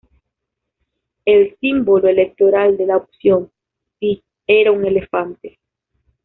El 1.25 1.55
símbolo 1.59 2.07
electoral 2.07 2.75
de 2.75 2.87
la 2.87 2.97
opción 2.97 3.51
"Si" 3.99 4.23
era 4.47 4.71
un 4.71 4.83
elefante. 4.87 5.59